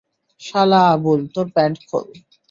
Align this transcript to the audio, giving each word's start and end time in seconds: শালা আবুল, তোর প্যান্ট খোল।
শালা 0.41 0.81
আবুল, 0.93 1.21
তোর 1.33 1.47
প্যান্ট 1.55 1.77
খোল। 1.89 2.07